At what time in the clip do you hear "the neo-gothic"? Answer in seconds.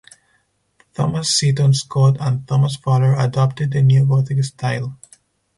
3.71-4.43